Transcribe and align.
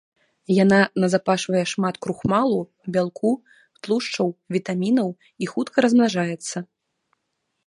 Яна 0.63 0.77
назапашвае 1.03 1.61
шмат 1.73 1.95
крухмалу, 2.05 2.57
бялку, 2.97 3.31
тлушчаў, 3.85 4.27
вітамінаў 4.59 5.09
і 5.43 5.55
хутка 5.57 5.77
размнажаецца. 5.89 6.57